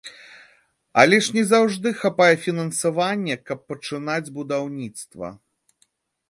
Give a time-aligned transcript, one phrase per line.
[1.01, 5.33] Але ж не заўжды хапае фінансавання, каб пачынаць будаўніцтва.